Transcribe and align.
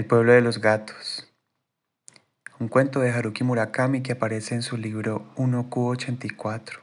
El 0.00 0.06
pueblo 0.06 0.32
de 0.32 0.40
los 0.40 0.62
gatos. 0.62 1.30
Un 2.58 2.68
cuento 2.68 3.00
de 3.00 3.10
Haruki 3.10 3.44
Murakami 3.44 4.00
que 4.00 4.12
aparece 4.12 4.54
en 4.54 4.62
su 4.62 4.78
libro 4.78 5.26
1Q84. 5.36 6.78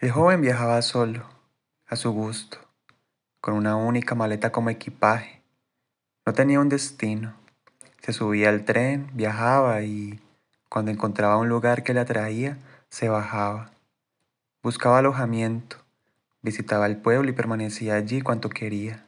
El 0.00 0.10
joven 0.10 0.40
viajaba 0.40 0.80
solo, 0.80 1.26
a 1.86 1.96
su 1.96 2.12
gusto, 2.12 2.56
con 3.42 3.52
una 3.52 3.76
única 3.76 4.14
maleta 4.14 4.50
como 4.52 4.70
equipaje. 4.70 5.42
No 6.24 6.32
tenía 6.32 6.60
un 6.60 6.70
destino. 6.70 7.34
Se 8.00 8.14
subía 8.14 8.48
al 8.48 8.64
tren, 8.64 9.10
viajaba 9.12 9.82
y, 9.82 10.18
cuando 10.70 10.90
encontraba 10.90 11.36
un 11.36 11.50
lugar 11.50 11.82
que 11.82 11.92
le 11.92 12.00
atraía, 12.00 12.56
se 12.88 13.10
bajaba. 13.10 13.70
Buscaba 14.62 15.00
alojamiento, 15.00 15.76
visitaba 16.40 16.86
el 16.86 16.96
pueblo 16.96 17.28
y 17.28 17.34
permanecía 17.34 17.96
allí 17.96 18.22
cuanto 18.22 18.48
quería. 18.48 19.04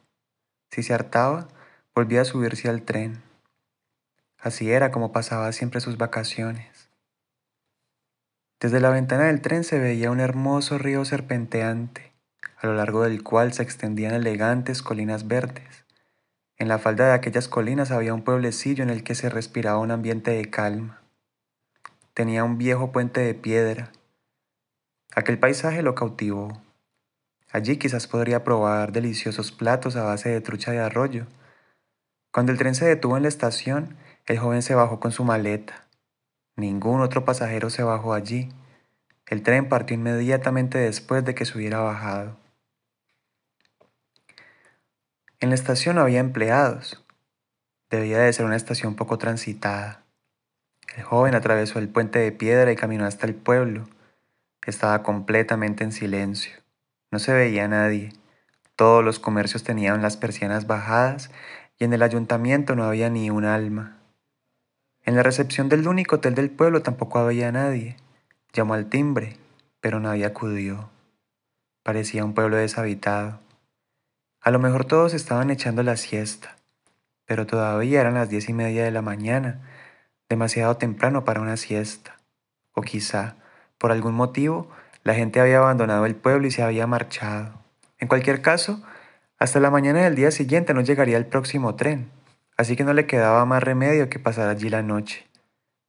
Si 0.74 0.83
se 0.83 0.92
hartaba, 0.92 1.46
volvía 1.95 2.23
a 2.23 2.24
subirse 2.24 2.69
al 2.69 2.82
tren. 2.82 3.23
Así 4.41 4.73
era 4.73 4.91
como 4.91 5.12
pasaba 5.12 5.52
siempre 5.52 5.80
sus 5.80 5.98
vacaciones. 5.98 6.91
Desde 8.59 8.80
la 8.80 8.91
ventana 8.91 9.27
del 9.27 9.41
tren 9.41 9.62
se 9.62 9.79
veía 9.79 10.10
un 10.10 10.18
hermoso 10.18 10.77
río 10.79 11.05
serpenteante, 11.05 12.12
a 12.56 12.66
lo 12.66 12.74
largo 12.74 13.05
del 13.05 13.23
cual 13.23 13.52
se 13.52 13.62
extendían 13.62 14.15
elegantes 14.15 14.82
colinas 14.82 15.29
verdes. 15.29 15.84
En 16.56 16.66
la 16.66 16.80
falda 16.80 17.06
de 17.06 17.12
aquellas 17.12 17.46
colinas 17.46 17.93
había 17.93 18.12
un 18.12 18.24
pueblecillo 18.24 18.82
en 18.82 18.91
el 18.91 19.04
que 19.04 19.15
se 19.15 19.29
respiraba 19.29 19.79
un 19.79 19.93
ambiente 19.93 20.32
de 20.32 20.51
calma. 20.51 21.02
Tenía 22.15 22.43
un 22.43 22.59
viejo 22.59 22.91
puente 22.91 23.20
de 23.20 23.34
piedra. 23.34 23.93
Aquel 25.15 25.38
paisaje 25.38 25.82
lo 25.82 25.95
cautivó. 25.95 26.63
Allí 27.55 27.77
quizás 27.77 28.09
podría 28.09 28.43
probar 28.43 28.91
deliciosos 28.91 29.53
platos 29.53 29.95
a 29.95 30.03
base 30.03 30.29
de 30.29 30.41
trucha 30.41 30.73
de 30.73 30.81
arroyo. 30.81 31.29
Cuando 32.33 32.51
el 32.51 32.59
tren 32.59 32.74
se 32.74 32.85
detuvo 32.85 33.16
en 33.16 33.23
la 33.23 33.29
estación, 33.29 33.96
el 34.27 34.41
joven 34.41 34.61
se 34.61 34.74
bajó 34.74 34.99
con 34.99 35.13
su 35.13 35.23
maleta. 35.23 35.87
Ningún 36.57 37.01
otro 37.01 37.24
pasajero 37.24 37.71
se 37.71 37.85
bajó 37.85 38.13
allí. 38.13 38.49
El 39.27 39.45
tren 39.45 39.69
partió 39.69 39.95
inmediatamente 39.95 40.79
después 40.79 41.24
de 41.24 41.37
que 41.37 41.45
se 41.45 41.57
hubiera 41.57 41.79
bajado. 41.79 42.37
En 45.39 45.51
la 45.51 45.55
estación 45.55 45.95
no 45.95 46.02
había 46.02 46.18
empleados. 46.18 47.05
Debía 47.89 48.18
de 48.18 48.33
ser 48.33 48.46
una 48.46 48.57
estación 48.57 48.96
poco 48.96 49.16
transitada. 49.16 50.02
El 50.96 51.05
joven 51.05 51.37
atravesó 51.37 51.79
el 51.79 51.89
puente 51.89 52.18
de 52.18 52.33
piedra 52.33 52.73
y 52.73 52.77
caminó 52.77 53.07
hasta 53.07 53.29
el 53.29 53.37
pueblo. 53.37 53.85
Estaba 54.66 55.05
completamente 55.05 55.85
en 55.85 55.93
silencio. 55.93 56.63
No 57.10 57.19
se 57.19 57.33
veía 57.33 57.69
nadie. 57.69 58.13
Todos 58.77 59.05
los 59.05 59.19
comercios 59.19 59.63
tenían 59.63 60.02
las 60.02 60.16
persianas 60.16 60.66
bajadas 60.66 61.30
y 61.79 61.85
en 61.85 61.93
el 61.93 62.02
ayuntamiento 62.02 62.74
no 62.74 62.85
había 62.85 63.11
ni 63.11 63.30
un 63.30 63.45
alma. 63.45 63.99
En 65.05 65.16
la 65.16 65.22
recepción 65.22 65.69
del 65.69 65.87
único 65.87 66.16
hotel 66.16 66.34
del 66.34 66.50
pueblo 66.50 66.83
tampoco 66.83 67.19
había 67.19 67.53
nadie. 67.53 67.97
Llamó 68.53 68.75
al 68.75 68.88
timbre, 68.88 69.37
pero 69.81 70.00
nadie 70.00 70.25
acudió. 70.25 70.88
Parecía 71.83 72.25
un 72.25 72.33
pueblo 72.33 72.56
deshabitado. 72.56 73.41
A 74.41 74.50
lo 74.50 74.59
mejor 74.59 74.87
todos 74.87 75.12
estaban 75.12 75.50
echando 75.50 75.83
la 75.83 75.97
siesta, 75.97 76.56
pero 77.27 77.47
todavía 77.47 78.00
eran 78.00 78.15
las 78.15 78.28
diez 78.28 78.49
y 78.49 78.53
media 78.55 78.84
de 78.84 78.91
la 78.91 79.03
mañana, 79.03 79.61
demasiado 80.28 80.77
temprano 80.77 81.25
para 81.25 81.41
una 81.41 81.56
siesta. 81.56 82.16
O 82.72 82.83
quizá, 82.83 83.37
por 83.78 83.93
algún 83.93 84.15
motivo, 84.15 84.71
la 85.05 85.15
gente 85.15 85.38
había 85.38 85.59
abandonado 85.59 86.06
el 86.06 86.16
pueblo 86.16 86.47
y 86.47 86.50
se 86.50 86.62
había 86.62 86.87
marchado. 86.87 87.53
En 87.99 88.09
cualquier 88.09 88.41
caso, 88.41 88.83
hasta 89.38 89.61
la 89.61 89.71
mañana 89.71 90.00
del 90.00 90.15
día 90.15 90.31
siguiente 90.31 90.72
no 90.72 90.81
llegaría 90.81 91.19
el 91.19 91.27
próximo 91.27 91.75
tren, 91.75 92.11
así 92.56 92.75
que 92.75 92.84
no 92.84 92.94
le 92.94 93.06
quedaba 93.06 93.44
más 93.44 93.62
remedio 93.62 94.09
que 94.09 94.19
pasar 94.19 94.49
allí 94.49 94.71
la 94.71 94.83
noche. 94.83 95.27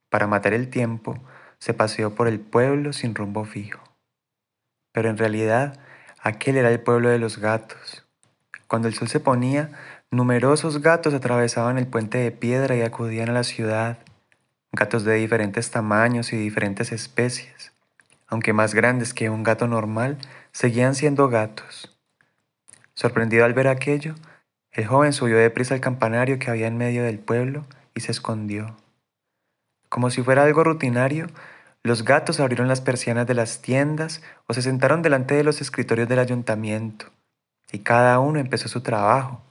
Para 0.09 0.28
matar 0.28 0.53
el 0.53 0.69
tiempo, 0.69 1.17
se 1.59 1.73
paseó 1.73 2.13
por 2.13 2.28
el 2.28 2.41
pueblo 2.41 2.91
sin 2.91 3.16
rumbo 3.16 3.45
fijo. 3.45 3.81
Pero 4.91 5.09
en 5.09 5.18
realidad, 5.18 5.79
aquel 6.19 6.57
era 6.57 6.69
el 6.69 6.81
pueblo 6.81 7.09
de 7.09 7.19
los 7.19 7.38
gatos. 7.38 8.06
Cuando 8.68 8.89
el 8.89 8.94
sol 8.95 9.07
se 9.07 9.22
ponía, 9.22 9.72
numerosos 10.12 10.81
gatos 10.81 11.13
atravesaban 11.13 11.78
el 11.78 11.88
puente 11.88 12.18
de 12.18 12.31
piedra 12.31 12.75
y 12.75 12.81
acudían 12.81 13.29
a 13.29 13.34
la 13.34 13.44
ciudad, 13.44 13.97
gatos 14.73 15.06
de 15.06 15.16
diferentes 15.16 15.72
tamaños 15.72 16.34
y 16.34 16.38
diferentes 16.38 16.91
especies 16.91 17.75
aunque 18.28 18.53
más 18.53 18.74
grandes 18.74 19.13
que 19.13 19.30
un 19.30 19.44
gato 19.44 19.68
normal, 19.68 20.18
seguían 20.52 20.96
siendo 20.96 21.30
gatos. 21.30 21.97
Sorprendido 22.94 23.46
al 23.46 23.53
ver 23.53 23.68
aquello, 23.68 24.16
el 24.72 24.88
joven 24.88 25.13
subió 25.13 25.38
deprisa 25.38 25.74
al 25.74 25.81
campanario 25.81 26.40
que 26.40 26.50
había 26.50 26.68
en 26.68 26.78
medio 26.78 27.03
del 27.03 27.19
pueblo 27.19 27.66
y 27.94 28.02
se 28.02 28.12
escondió. 28.12 28.75
Como 29.90 30.09
si 30.09 30.22
fuera 30.22 30.44
algo 30.44 30.63
rutinario, 30.63 31.28
los 31.84 32.03
gatos 32.03 32.40
abrieron 32.40 32.68
las 32.68 32.81
persianas 32.81 33.28
de 33.28 33.36
las 33.36 33.62
tiendas 33.62 34.22
o 34.47 34.53
se 34.53 34.62
sentaron 34.62 35.02
delante 35.02 35.36
de 35.36 35.44
los 35.44 35.62
escritorios 35.62 36.09
del 36.09 36.19
ayuntamiento, 36.19 37.06
y 37.72 37.80
cada 37.80 38.19
uno 38.19 38.40
empezó 38.40 38.68
su 38.68 38.81
trabajo. 38.81 39.42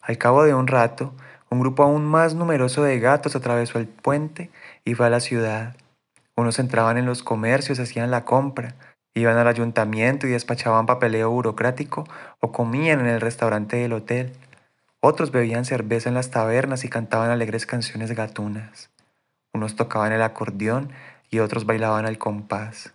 Al 0.00 0.16
cabo 0.16 0.44
de 0.44 0.54
un 0.54 0.66
rato, 0.66 1.12
un 1.50 1.60
grupo 1.60 1.82
aún 1.82 2.04
más 2.04 2.34
numeroso 2.34 2.82
de 2.82 2.98
gatos 3.00 3.36
atravesó 3.36 3.78
el 3.78 3.86
puente 3.86 4.50
y 4.84 4.94
fue 4.94 5.06
a 5.06 5.10
la 5.10 5.20
ciudad. 5.20 5.76
Unos 6.38 6.60
entraban 6.60 6.98
en 6.98 7.04
los 7.04 7.24
comercios, 7.24 7.80
hacían 7.80 8.12
la 8.12 8.24
compra, 8.24 8.76
iban 9.12 9.36
al 9.38 9.48
ayuntamiento 9.48 10.28
y 10.28 10.30
despachaban 10.30 10.86
papeleo 10.86 11.30
burocrático 11.30 12.04
o 12.38 12.52
comían 12.52 13.00
en 13.00 13.06
el 13.06 13.20
restaurante 13.20 13.78
del 13.78 13.92
hotel. 13.92 14.30
Otros 15.00 15.32
bebían 15.32 15.64
cerveza 15.64 16.08
en 16.08 16.14
las 16.14 16.30
tabernas 16.30 16.84
y 16.84 16.88
cantaban 16.88 17.30
alegres 17.30 17.66
canciones 17.66 18.12
gatunas. 18.12 18.88
Unos 19.52 19.74
tocaban 19.74 20.12
el 20.12 20.22
acordeón 20.22 20.92
y 21.28 21.40
otros 21.40 21.66
bailaban 21.66 22.06
al 22.06 22.18
compás. 22.18 22.94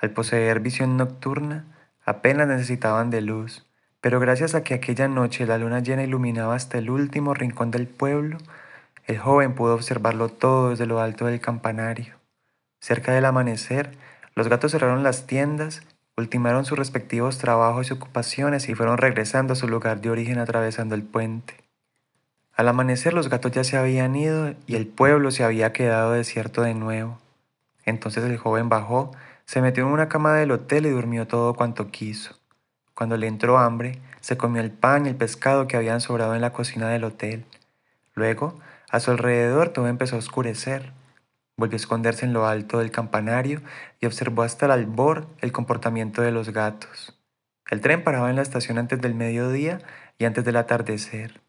Al 0.00 0.12
poseer 0.12 0.60
visión 0.60 0.96
nocturna, 0.96 1.66
apenas 2.06 2.48
necesitaban 2.48 3.10
de 3.10 3.20
luz, 3.20 3.66
pero 4.00 4.20
gracias 4.20 4.54
a 4.54 4.62
que 4.62 4.72
aquella 4.72 5.06
noche 5.06 5.44
la 5.44 5.58
luna 5.58 5.80
llena 5.80 6.04
iluminaba 6.04 6.54
hasta 6.54 6.78
el 6.78 6.88
último 6.88 7.34
rincón 7.34 7.70
del 7.70 7.88
pueblo, 7.88 8.38
el 9.06 9.18
joven 9.18 9.54
pudo 9.54 9.74
observarlo 9.74 10.30
todo 10.30 10.70
desde 10.70 10.86
lo 10.86 10.98
alto 10.98 11.26
del 11.26 11.42
campanario. 11.42 12.19
Cerca 12.80 13.12
del 13.12 13.24
amanecer, 13.24 13.96
los 14.34 14.48
gatos 14.48 14.72
cerraron 14.72 15.02
las 15.02 15.26
tiendas, 15.26 15.82
ultimaron 16.16 16.64
sus 16.64 16.78
respectivos 16.78 17.38
trabajos 17.38 17.90
y 17.90 17.92
ocupaciones 17.92 18.68
y 18.68 18.74
fueron 18.74 18.98
regresando 18.98 19.52
a 19.52 19.56
su 19.56 19.68
lugar 19.68 20.00
de 20.00 20.10
origen 20.10 20.38
atravesando 20.38 20.94
el 20.94 21.02
puente. 21.02 21.54
Al 22.54 22.68
amanecer 22.68 23.14
los 23.14 23.28
gatos 23.28 23.52
ya 23.52 23.64
se 23.64 23.76
habían 23.76 24.16
ido 24.16 24.54
y 24.66 24.76
el 24.76 24.86
pueblo 24.86 25.30
se 25.30 25.44
había 25.44 25.72
quedado 25.72 26.12
desierto 26.12 26.62
de 26.62 26.74
nuevo. 26.74 27.18
Entonces 27.84 28.24
el 28.24 28.36
joven 28.36 28.68
bajó, 28.68 29.12
se 29.46 29.62
metió 29.62 29.86
en 29.86 29.92
una 29.92 30.08
cama 30.08 30.34
del 30.34 30.50
hotel 30.50 30.86
y 30.86 30.90
durmió 30.90 31.26
todo 31.26 31.54
cuanto 31.54 31.90
quiso. 31.90 32.36
Cuando 32.94 33.16
le 33.16 33.26
entró 33.26 33.58
hambre, 33.58 33.98
se 34.20 34.36
comió 34.36 34.60
el 34.60 34.70
pan 34.70 35.06
y 35.06 35.08
el 35.08 35.16
pescado 35.16 35.66
que 35.66 35.76
habían 35.76 36.00
sobrado 36.00 36.34
en 36.34 36.42
la 36.42 36.52
cocina 36.52 36.88
del 36.88 37.04
hotel. 37.04 37.46
Luego, 38.14 38.58
a 38.90 39.00
su 39.00 39.10
alrededor 39.10 39.70
todo 39.70 39.88
empezó 39.88 40.16
a 40.16 40.18
oscurecer. 40.18 40.92
Volvió 41.60 41.74
a 41.74 41.76
esconderse 41.76 42.24
en 42.24 42.32
lo 42.32 42.46
alto 42.46 42.78
del 42.78 42.90
campanario 42.90 43.60
y 44.00 44.06
observó 44.06 44.44
hasta 44.44 44.64
el 44.64 44.72
albor 44.72 45.26
el 45.42 45.52
comportamiento 45.52 46.22
de 46.22 46.30
los 46.30 46.54
gatos. 46.54 47.20
El 47.70 47.82
tren 47.82 48.02
paraba 48.02 48.30
en 48.30 48.36
la 48.36 48.40
estación 48.40 48.78
antes 48.78 48.98
del 49.02 49.14
mediodía 49.14 49.78
y 50.16 50.24
antes 50.24 50.42
del 50.46 50.56
atardecer. 50.56 51.42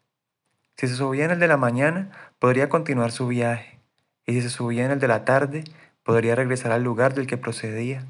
Si 0.76 0.86
se 0.86 0.96
subía 0.96 1.24
en 1.24 1.30
el 1.30 1.38
de 1.38 1.48
la 1.48 1.56
mañana, 1.56 2.10
podría 2.38 2.68
continuar 2.68 3.10
su 3.10 3.26
viaje, 3.26 3.78
y 4.26 4.34
si 4.34 4.42
se 4.42 4.50
subía 4.50 4.84
en 4.84 4.90
el 4.90 5.00
de 5.00 5.08
la 5.08 5.24
tarde, 5.24 5.64
podría 6.02 6.34
regresar 6.34 6.72
al 6.72 6.84
lugar 6.84 7.14
del 7.14 7.26
que 7.26 7.38
procedía. 7.38 8.04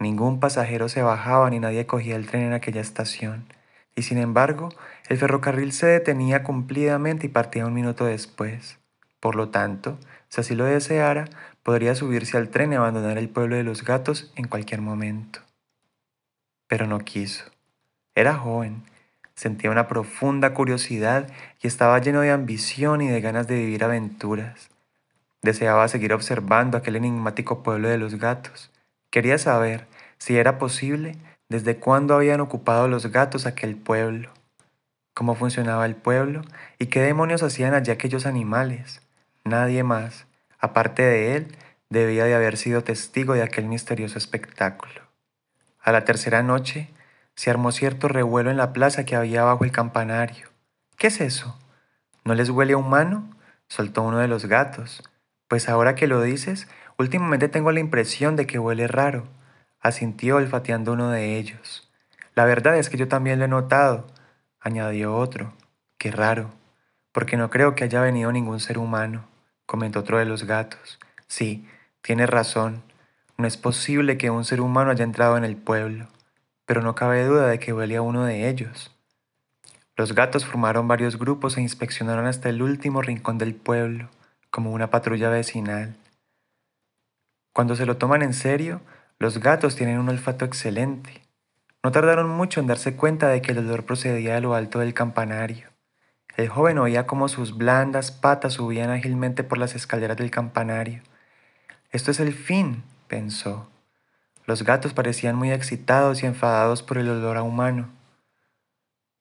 Ningún 0.00 0.40
pasajero 0.40 0.88
se 0.88 1.02
bajaba 1.02 1.48
ni 1.48 1.60
nadie 1.60 1.86
cogía 1.86 2.16
el 2.16 2.26
tren 2.26 2.42
en 2.42 2.54
aquella 2.54 2.80
estación, 2.80 3.46
y 3.94 4.02
sin 4.02 4.18
embargo, 4.18 4.70
el 5.08 5.16
ferrocarril 5.16 5.70
se 5.70 5.86
detenía 5.86 6.42
cumplidamente 6.42 7.26
y 7.26 7.30
partía 7.30 7.66
un 7.66 7.74
minuto 7.74 8.04
después. 8.04 8.80
Por 9.24 9.36
lo 9.36 9.48
tanto, 9.48 9.96
si 10.28 10.42
así 10.42 10.54
lo 10.54 10.66
deseara, 10.66 11.24
podría 11.62 11.94
subirse 11.94 12.36
al 12.36 12.50
tren 12.50 12.74
y 12.74 12.76
abandonar 12.76 13.16
el 13.16 13.30
pueblo 13.30 13.56
de 13.56 13.62
los 13.62 13.82
gatos 13.82 14.30
en 14.36 14.48
cualquier 14.48 14.82
momento. 14.82 15.40
Pero 16.68 16.86
no 16.86 16.98
quiso. 16.98 17.46
Era 18.14 18.34
joven, 18.34 18.82
sentía 19.34 19.70
una 19.70 19.88
profunda 19.88 20.52
curiosidad 20.52 21.26
y 21.62 21.68
estaba 21.68 21.98
lleno 22.00 22.20
de 22.20 22.32
ambición 22.32 23.00
y 23.00 23.08
de 23.08 23.22
ganas 23.22 23.46
de 23.46 23.54
vivir 23.54 23.82
aventuras. 23.82 24.68
Deseaba 25.40 25.88
seguir 25.88 26.12
observando 26.12 26.76
aquel 26.76 26.96
enigmático 26.96 27.62
pueblo 27.62 27.88
de 27.88 27.96
los 27.96 28.16
gatos. 28.16 28.70
Quería 29.08 29.38
saber, 29.38 29.86
si 30.18 30.36
era 30.36 30.58
posible, 30.58 31.16
desde 31.48 31.78
cuándo 31.78 32.14
habían 32.14 32.42
ocupado 32.42 32.88
los 32.88 33.06
gatos 33.06 33.46
aquel 33.46 33.74
pueblo, 33.74 34.28
cómo 35.14 35.34
funcionaba 35.34 35.86
el 35.86 35.96
pueblo 35.96 36.42
y 36.78 36.88
qué 36.88 37.00
demonios 37.00 37.42
hacían 37.42 37.72
allí 37.72 37.90
aquellos 37.90 38.26
animales. 38.26 39.00
Nadie 39.44 39.82
más, 39.82 40.26
aparte 40.58 41.02
de 41.02 41.36
él, 41.36 41.56
debía 41.90 42.24
de 42.24 42.34
haber 42.34 42.56
sido 42.56 42.82
testigo 42.82 43.34
de 43.34 43.42
aquel 43.42 43.66
misterioso 43.66 44.16
espectáculo. 44.16 45.02
A 45.82 45.92
la 45.92 46.06
tercera 46.06 46.42
noche, 46.42 46.88
se 47.34 47.50
armó 47.50 47.70
cierto 47.70 48.08
revuelo 48.08 48.50
en 48.50 48.56
la 48.56 48.72
plaza 48.72 49.04
que 49.04 49.16
había 49.16 49.44
bajo 49.44 49.64
el 49.64 49.72
campanario. 49.72 50.48
¿Qué 50.96 51.08
es 51.08 51.20
eso? 51.20 51.58
¿No 52.24 52.34
les 52.34 52.48
huele 52.48 52.72
a 52.72 52.78
humano? 52.78 53.30
soltó 53.68 54.02
uno 54.02 54.18
de 54.18 54.28
los 54.28 54.46
gatos. 54.46 55.02
Pues 55.46 55.68
ahora 55.68 55.94
que 55.94 56.06
lo 56.06 56.22
dices, 56.22 56.66
últimamente 56.96 57.48
tengo 57.48 57.70
la 57.70 57.80
impresión 57.80 58.36
de 58.36 58.46
que 58.46 58.58
huele 58.58 58.88
raro, 58.88 59.28
asintió 59.80 60.36
olfateando 60.36 60.94
uno 60.94 61.10
de 61.10 61.36
ellos. 61.36 61.90
La 62.34 62.46
verdad 62.46 62.78
es 62.78 62.88
que 62.88 62.96
yo 62.96 63.08
también 63.08 63.40
lo 63.40 63.44
he 63.44 63.48
notado, 63.48 64.06
añadió 64.58 65.14
otro. 65.16 65.52
Qué 65.98 66.10
raro, 66.10 66.50
porque 67.12 67.36
no 67.36 67.50
creo 67.50 67.74
que 67.74 67.84
haya 67.84 68.00
venido 68.00 68.32
ningún 68.32 68.60
ser 68.60 68.78
humano, 68.78 69.28
comentó 69.66 70.00
otro 70.00 70.18
de 70.18 70.24
los 70.24 70.44
gatos. 70.44 70.98
Sí, 71.26 71.66
tienes 72.02 72.28
razón, 72.28 72.82
no 73.36 73.46
es 73.46 73.56
posible 73.56 74.16
que 74.16 74.30
un 74.30 74.44
ser 74.44 74.60
humano 74.60 74.90
haya 74.90 75.04
entrado 75.04 75.36
en 75.36 75.44
el 75.44 75.56
pueblo, 75.56 76.06
pero 76.66 76.82
no 76.82 76.94
cabe 76.94 77.24
duda 77.24 77.48
de 77.48 77.58
que 77.58 77.72
huele 77.72 77.96
a 77.96 78.02
uno 78.02 78.24
de 78.24 78.48
ellos. 78.48 78.94
Los 79.96 80.14
gatos 80.14 80.44
formaron 80.44 80.88
varios 80.88 81.18
grupos 81.18 81.56
e 81.56 81.60
inspeccionaron 81.60 82.26
hasta 82.26 82.48
el 82.48 82.62
último 82.62 83.02
rincón 83.02 83.38
del 83.38 83.54
pueblo, 83.54 84.08
como 84.50 84.72
una 84.72 84.90
patrulla 84.90 85.30
vecinal. 85.30 85.96
Cuando 87.52 87.76
se 87.76 87.86
lo 87.86 87.96
toman 87.96 88.22
en 88.22 88.34
serio, 88.34 88.80
los 89.18 89.38
gatos 89.38 89.76
tienen 89.76 89.98
un 89.98 90.08
olfato 90.08 90.44
excelente. 90.44 91.22
No 91.82 91.92
tardaron 91.92 92.28
mucho 92.28 92.60
en 92.60 92.66
darse 92.66 92.96
cuenta 92.96 93.28
de 93.28 93.42
que 93.42 93.52
el 93.52 93.58
olor 93.58 93.84
procedía 93.84 94.34
de 94.34 94.40
lo 94.40 94.54
alto 94.54 94.78
del 94.78 94.94
campanario. 94.94 95.73
El 96.36 96.48
joven 96.48 96.78
oía 96.78 97.06
cómo 97.06 97.28
sus 97.28 97.56
blandas 97.56 98.10
patas 98.10 98.54
subían 98.54 98.90
ágilmente 98.90 99.44
por 99.44 99.58
las 99.58 99.76
escaleras 99.76 100.16
del 100.16 100.32
campanario. 100.32 101.00
Esto 101.92 102.10
es 102.10 102.18
el 102.18 102.34
fin, 102.34 102.82
pensó. 103.06 103.68
Los 104.44 104.64
gatos 104.64 104.92
parecían 104.92 105.36
muy 105.36 105.52
excitados 105.52 106.22
y 106.22 106.26
enfadados 106.26 106.82
por 106.82 106.98
el 106.98 107.08
olor 107.08 107.36
a 107.36 107.44
humano. 107.44 107.88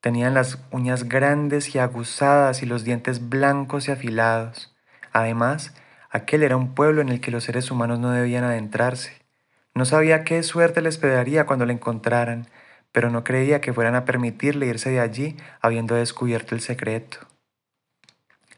Tenían 0.02 0.34
las 0.34 0.58
uñas 0.72 1.08
grandes 1.08 1.76
y 1.76 1.80
aguzadas 1.80 2.64
y 2.64 2.66
los 2.66 2.84
dientes 2.84 3.30
blancos 3.30 3.88
y 3.88 3.92
afilados. 3.92 4.76
Además, 5.12 5.76
aquel 6.10 6.42
era 6.42 6.58
un 6.58 6.74
pueblo 6.74 7.02
en 7.02 7.10
el 7.10 7.22
que 7.22 7.32
los 7.32 7.44
seres 7.44 7.70
humanos 7.70 8.00
no 8.00 8.10
debían 8.10 8.44
adentrarse. 8.44 9.22
No 9.76 9.86
sabía 9.86 10.24
qué 10.24 10.42
suerte 10.42 10.82
les 10.82 10.96
esperaría 10.96 11.46
cuando 11.46 11.66
le 11.66 11.74
encontraran, 11.74 12.48
pero 12.94 13.10
no 13.10 13.26
creía 13.26 13.60
que 13.60 13.74
fueran 13.74 13.96
a 13.96 14.06
permitirle 14.06 14.68
irse 14.68 14.92
de 14.92 15.02
allí 15.02 15.36
habiendo 15.60 15.96
descubierto 15.96 16.56
el 16.56 16.62
secreto. 16.62 17.18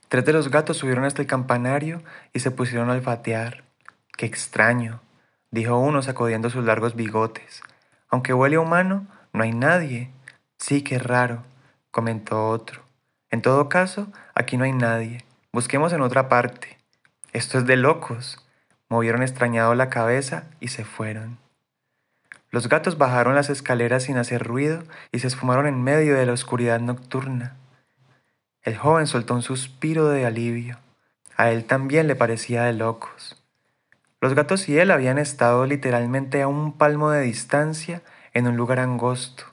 Tres 0.10 0.26
de 0.26 0.34
los 0.34 0.52
gatos 0.52 0.78
subieron 0.78 1.06
hasta 1.06 1.24
el 1.24 1.28
campanario 1.28 2.04
y 2.34 2.42
se 2.42 2.52
pusieron 2.52 2.90
a 2.92 2.94
olfatear. 2.94 3.64
¡Qué 4.16 4.28
extraño! 4.28 5.02
dijo 5.52 5.80
uno 5.80 6.02
sacudiendo 6.02 6.50
sus 6.50 6.66
largos 6.66 6.96
bigotes. 6.96 7.64
Aunque 8.10 8.34
huele 8.34 8.58
humano, 8.58 9.08
no 9.34 9.44
hay 9.44 9.54
nadie. 9.54 10.12
Sí, 10.60 10.84
qué 10.84 11.00
raro, 11.00 11.44
comentó 11.92 12.50
otro. 12.50 12.84
En 13.32 13.42
todo 13.42 13.68
caso, 13.70 14.12
aquí 14.36 14.58
no 14.58 14.66
hay 14.66 14.74
nadie. 14.74 15.26
Busquemos 15.52 15.94
en 15.94 16.02
otra 16.02 16.30
parte. 16.30 16.78
Esto 17.34 17.58
es 17.58 17.66
de 17.66 17.78
locos. 17.78 18.46
Movieron 18.90 19.24
extrañado 19.24 19.74
la 19.76 19.90
cabeza 19.90 20.46
y 20.60 20.68
se 20.68 20.86
fueron. 20.86 21.45
Los 22.56 22.70
gatos 22.70 22.98
bajaron 22.98 23.36
las 23.36 23.50
escaleras 23.50 24.04
sin 24.04 24.16
hacer 24.16 24.42
ruido 24.42 24.84
y 25.12 25.20
se 25.20 25.28
esfumaron 25.28 25.68
en 25.68 25.84
medio 25.84 26.16
de 26.16 26.26
la 26.26 26.32
oscuridad 26.32 26.80
nocturna. 26.80 27.58
El 28.62 28.78
joven 28.78 29.08
soltó 29.08 29.34
un 29.34 29.42
suspiro 29.42 30.08
de 30.08 30.26
alivio. 30.26 30.78
A 31.36 31.52
él 31.52 31.66
también 31.66 32.08
le 32.08 32.16
parecía 32.16 32.64
de 32.64 32.72
locos. 32.72 33.44
Los 34.22 34.36
gatos 34.36 34.70
y 34.70 34.80
él 34.80 34.92
habían 34.92 35.18
estado 35.18 35.66
literalmente 35.66 36.42
a 36.42 36.48
un 36.48 36.78
palmo 36.78 37.12
de 37.12 37.24
distancia 37.24 38.04
en 38.34 38.48
un 38.48 38.56
lugar 38.56 38.80
angosto, 38.80 39.44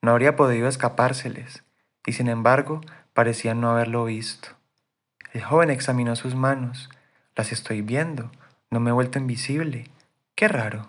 no 0.00 0.12
habría 0.12 0.34
podido 0.34 0.68
escapárseles, 0.68 1.64
y 2.06 2.14
sin 2.14 2.28
embargo 2.28 2.80
parecían 3.12 3.60
no 3.60 3.72
haberlo 3.72 4.06
visto. 4.06 4.48
El 5.34 5.44
joven 5.44 5.68
examinó 5.68 6.16
sus 6.16 6.34
manos. 6.34 6.88
Las 7.36 7.52
estoy 7.52 7.82
viendo. 7.82 8.30
No 8.70 8.80
me 8.80 8.88
he 8.88 8.94
vuelto 8.94 9.18
invisible. 9.18 9.90
Qué 10.34 10.48
raro. 10.48 10.88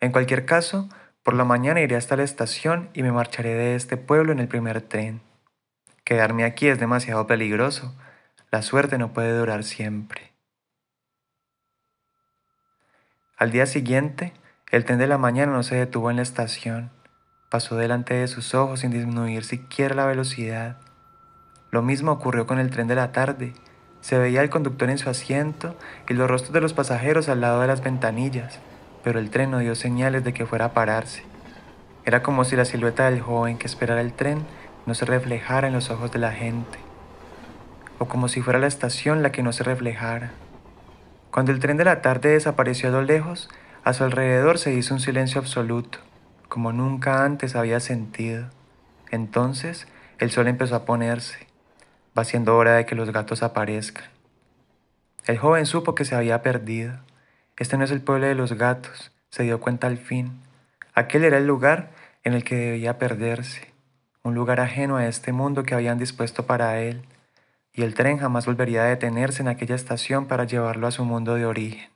En 0.00 0.12
cualquier 0.12 0.46
caso, 0.46 0.88
por 1.22 1.34
la 1.34 1.44
mañana 1.44 1.80
iré 1.80 1.96
hasta 1.96 2.16
la 2.16 2.22
estación 2.22 2.90
y 2.94 3.02
me 3.02 3.12
marcharé 3.12 3.54
de 3.54 3.74
este 3.74 3.96
pueblo 3.96 4.32
en 4.32 4.38
el 4.38 4.48
primer 4.48 4.80
tren. 4.80 5.20
Quedarme 6.04 6.44
aquí 6.44 6.68
es 6.68 6.80
demasiado 6.80 7.26
peligroso. 7.26 7.94
La 8.50 8.62
suerte 8.62 8.98
no 8.98 9.12
puede 9.12 9.36
durar 9.36 9.64
siempre. 9.64 10.32
Al 13.36 13.50
día 13.50 13.66
siguiente, 13.66 14.32
el 14.70 14.84
tren 14.84 14.98
de 14.98 15.06
la 15.06 15.18
mañana 15.18 15.52
no 15.52 15.62
se 15.62 15.76
detuvo 15.76 16.10
en 16.10 16.16
la 16.16 16.22
estación 16.22 16.90
pasó 17.50 17.76
delante 17.76 18.14
de 18.14 18.28
sus 18.28 18.54
ojos 18.54 18.80
sin 18.80 18.92
disminuir 18.92 19.44
siquiera 19.44 19.94
la 19.94 20.06
velocidad. 20.06 20.76
Lo 21.72 21.82
mismo 21.82 22.12
ocurrió 22.12 22.46
con 22.46 22.60
el 22.60 22.70
tren 22.70 22.86
de 22.86 22.94
la 22.94 23.12
tarde. 23.12 23.52
Se 24.00 24.16
veía 24.16 24.40
el 24.40 24.50
conductor 24.50 24.88
en 24.88 24.98
su 24.98 25.10
asiento 25.10 25.76
y 26.08 26.14
los 26.14 26.30
rostros 26.30 26.52
de 26.54 26.60
los 26.60 26.72
pasajeros 26.72 27.28
al 27.28 27.40
lado 27.40 27.60
de 27.60 27.66
las 27.66 27.82
ventanillas, 27.82 28.60
pero 29.02 29.18
el 29.18 29.30
tren 29.30 29.50
no 29.50 29.58
dio 29.58 29.74
señales 29.74 30.24
de 30.24 30.32
que 30.32 30.46
fuera 30.46 30.66
a 30.66 30.72
pararse. 30.72 31.22
Era 32.04 32.22
como 32.22 32.44
si 32.44 32.56
la 32.56 32.64
silueta 32.64 33.10
del 33.10 33.20
joven 33.20 33.58
que 33.58 33.66
esperara 33.66 34.00
el 34.00 34.12
tren 34.12 34.42
no 34.86 34.94
se 34.94 35.04
reflejara 35.04 35.68
en 35.68 35.74
los 35.74 35.90
ojos 35.90 36.10
de 36.12 36.18
la 36.18 36.32
gente, 36.32 36.78
o 37.98 38.06
como 38.06 38.28
si 38.28 38.42
fuera 38.42 38.58
la 38.58 38.66
estación 38.66 39.22
la 39.22 39.32
que 39.32 39.42
no 39.42 39.52
se 39.52 39.64
reflejara. 39.64 40.30
Cuando 41.30 41.52
el 41.52 41.60
tren 41.60 41.76
de 41.76 41.84
la 41.84 42.02
tarde 42.02 42.30
desapareció 42.30 42.88
a 42.88 42.92
lo 42.92 43.02
lejos, 43.02 43.48
a 43.84 43.92
su 43.92 44.04
alrededor 44.04 44.58
se 44.58 44.72
hizo 44.72 44.94
un 44.94 45.00
silencio 45.00 45.40
absoluto 45.40 45.98
como 46.50 46.72
nunca 46.72 47.24
antes 47.24 47.56
había 47.56 47.80
sentido. 47.80 48.48
Entonces 49.10 49.86
el 50.18 50.30
sol 50.30 50.48
empezó 50.48 50.74
a 50.74 50.84
ponerse. 50.84 51.46
Va 52.18 52.24
siendo 52.24 52.56
hora 52.56 52.74
de 52.74 52.84
que 52.84 52.96
los 52.96 53.10
gatos 53.12 53.42
aparezcan. 53.42 54.04
El 55.26 55.38
joven 55.38 55.64
supo 55.64 55.94
que 55.94 56.04
se 56.04 56.16
había 56.16 56.42
perdido. 56.42 56.98
Este 57.60 57.76
no 57.76 57.84
es 57.84 57.90
el 57.90 58.00
pueblo 58.00 58.26
de 58.26 58.34
los 58.34 58.54
gatos, 58.54 59.12
se 59.28 59.42
dio 59.42 59.60
cuenta 59.60 59.86
al 59.86 59.98
fin. 59.98 60.40
Aquel 60.94 61.24
era 61.24 61.36
el 61.36 61.46
lugar 61.46 61.90
en 62.24 62.32
el 62.32 62.42
que 62.42 62.56
debía 62.56 62.96
perderse, 62.96 63.74
un 64.22 64.34
lugar 64.34 64.60
ajeno 64.60 64.96
a 64.96 65.06
este 65.06 65.32
mundo 65.32 65.62
que 65.62 65.74
habían 65.74 65.98
dispuesto 65.98 66.46
para 66.46 66.80
él, 66.80 67.02
y 67.74 67.82
el 67.82 67.92
tren 67.92 68.16
jamás 68.16 68.46
volvería 68.46 68.84
a 68.84 68.86
detenerse 68.86 69.42
en 69.42 69.48
aquella 69.48 69.74
estación 69.74 70.24
para 70.24 70.44
llevarlo 70.44 70.86
a 70.86 70.90
su 70.90 71.04
mundo 71.04 71.34
de 71.34 71.44
origen. 71.44 71.90